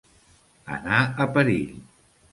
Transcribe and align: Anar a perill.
Anar 0.77 1.01
a 1.27 1.31
perill. 1.37 1.79